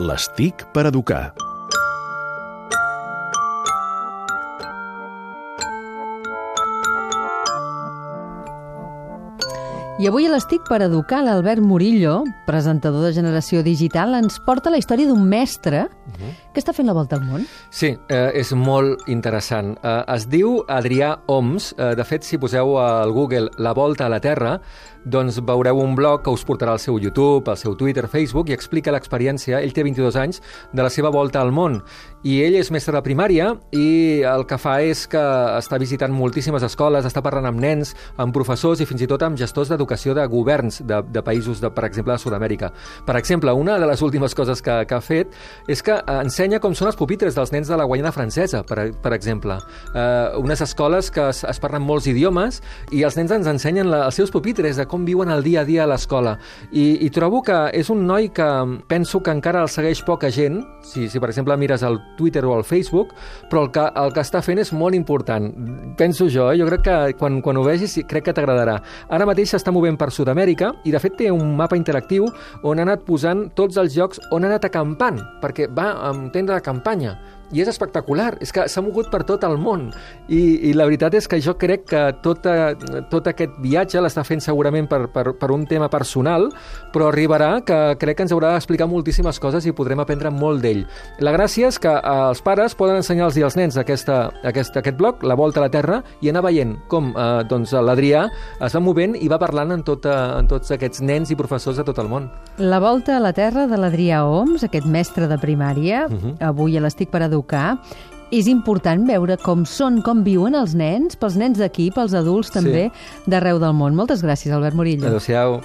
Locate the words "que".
16.54-16.62, 26.24-26.32, 34.48-34.58, 35.08-35.20, 44.62-44.84, 44.86-44.94, 45.82-45.96, 51.10-51.28, 57.46-57.58, 58.34-58.48, 59.22-59.34, 63.74-63.86, 64.14-64.24, 66.86-66.98, 68.28-68.36, 78.52-78.68, 81.28-81.40, 81.90-82.02, 87.66-87.78, 88.20-88.26, 91.80-91.90